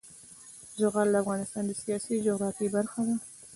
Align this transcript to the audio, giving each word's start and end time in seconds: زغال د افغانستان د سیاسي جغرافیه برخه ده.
زغال 0.79 1.07
د 1.11 1.15
افغانستان 1.23 1.63
د 1.67 1.71
سیاسي 1.81 2.13
جغرافیه 2.25 2.69
برخه 2.75 2.99
ده. 3.07 3.15